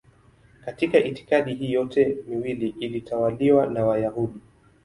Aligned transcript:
Katika 0.65 1.03
itikadi 1.03 1.53
hii 1.53 1.71
yote 1.71 2.17
miwili 2.27 2.67
ilitawaliwa 2.69 3.67
na 3.67 3.85
Wayahudi. 3.85 4.39